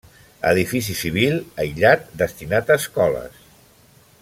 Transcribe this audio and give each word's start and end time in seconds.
Edifici 0.51 0.95
civil, 1.01 1.35
aïllat, 1.65 2.09
destinat 2.23 2.73
a 2.73 2.79
escoles. 2.83 3.39